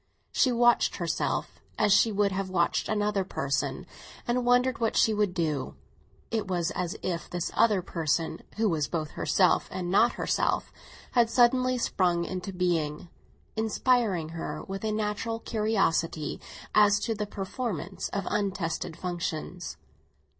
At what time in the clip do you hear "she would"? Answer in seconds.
1.93-2.31, 4.97-5.35